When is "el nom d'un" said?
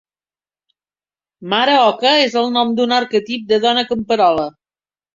2.43-2.99